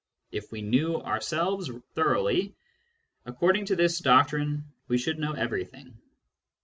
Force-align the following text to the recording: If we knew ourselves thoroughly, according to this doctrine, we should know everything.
If 0.31 0.51
we 0.51 0.63
knew 0.63 0.95
ourselves 0.99 1.69
thoroughly, 1.93 2.55
according 3.27 3.65
to 3.67 3.75
this 3.75 3.99
doctrine, 3.99 4.63
we 4.87 4.97
should 4.97 5.19
know 5.19 5.33
everything. 5.33 5.95